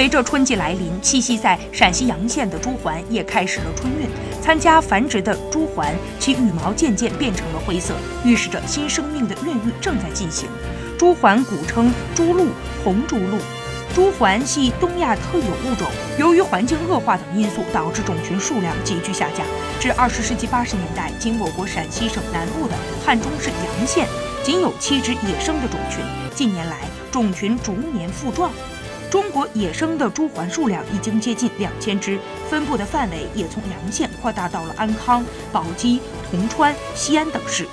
[0.00, 4.08] 随着春季来临，栖息在陕西洋县的朱鹮也开始了春运。
[4.40, 10.48] 参加繁殖的朱鹮，其羽毛渐渐变成了灰色，预示着新生命的孕育正在进行。
[10.96, 12.48] 朱鹮古称朱鹭、
[12.82, 13.38] 红朱鹭。
[13.94, 15.86] 朱鹮系东亚特有物种，
[16.18, 19.46] 由于环境恶化等因素，导致种群数量急剧下降。
[19.78, 22.74] 至二十世纪八十年代，仅我国陕西省南部的
[23.04, 24.08] 汉中市洋县，
[24.42, 26.02] 仅有七只野生的种群。
[26.34, 28.50] 近年来，种群逐年复壮。
[29.10, 32.16] 中国野生的朱鹮数量已经接近两千只，
[32.48, 37.66] 分布的范围也从洋县扩大到了安康、宝鸡、铜川、西安等市。